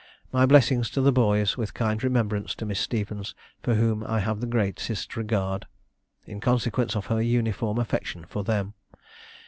My 0.31 0.47
blessing 0.47 0.81
to 0.81 0.99
the 0.99 1.11
boys, 1.11 1.57
with 1.57 1.75
kind 1.75 2.03
remembrance 2.03 2.55
to 2.55 2.65
Miss 2.65 2.79
Stephens, 2.79 3.35
for 3.61 3.75
whom 3.75 4.03
I 4.03 4.19
have 4.19 4.41
the 4.41 4.47
greatest 4.47 5.15
regard, 5.15 5.67
in 6.25 6.39
consequence 6.39 6.95
of 6.95 7.05
her 7.05 7.21
uniform 7.21 7.77
affection 7.77 8.25
for 8.27 8.43
them. 8.43 8.73